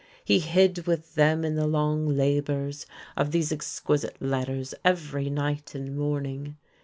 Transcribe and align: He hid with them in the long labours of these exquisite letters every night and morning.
He 0.25 0.39
hid 0.39 0.87
with 0.87 1.13
them 1.13 1.45
in 1.45 1.53
the 1.53 1.67
long 1.67 2.07
labours 2.07 2.87
of 3.15 3.29
these 3.29 3.51
exquisite 3.51 4.19
letters 4.19 4.73
every 4.83 5.29
night 5.29 5.75
and 5.75 5.95
morning. 5.95 6.57